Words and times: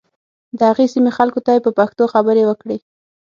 د 0.57 0.59
هغې 0.69 0.85
سیمې 0.93 1.11
خلکو 1.17 1.39
ته 1.45 1.51
یې 1.55 1.61
په 1.65 1.71
پښتو 1.79 2.03
خبرې 2.13 2.43
وکړې. 2.45 2.77